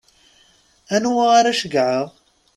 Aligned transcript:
Anwa 0.95 1.23
ara 1.37 1.57
ceggɛeɣ? 1.59 2.07